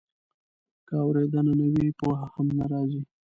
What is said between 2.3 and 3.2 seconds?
هم نه راځي.